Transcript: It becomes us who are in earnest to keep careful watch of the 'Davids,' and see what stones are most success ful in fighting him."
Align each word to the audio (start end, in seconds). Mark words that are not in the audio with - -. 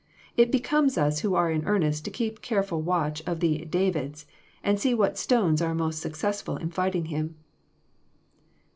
It 0.35 0.51
becomes 0.51 0.97
us 0.97 1.19
who 1.19 1.35
are 1.35 1.51
in 1.51 1.63
earnest 1.65 2.03
to 2.05 2.09
keep 2.09 2.41
careful 2.41 2.81
watch 2.81 3.21
of 3.27 3.39
the 3.39 3.63
'Davids,' 3.65 4.25
and 4.63 4.79
see 4.79 4.95
what 4.95 5.15
stones 5.15 5.61
are 5.61 5.75
most 5.75 5.99
success 6.01 6.41
ful 6.41 6.57
in 6.57 6.71
fighting 6.71 7.05
him." 7.05 7.35